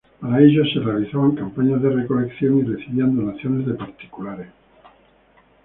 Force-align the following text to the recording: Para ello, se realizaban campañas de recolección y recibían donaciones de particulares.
Para 0.19 0.41
ello, 0.41 0.63
se 0.65 0.79
realizaban 0.79 1.35
campañas 1.35 1.79
de 1.83 1.91
recolección 1.91 2.57
y 2.57 2.63
recibían 2.63 3.15
donaciones 3.15 3.67
de 3.67 3.75
particulares. 3.75 4.47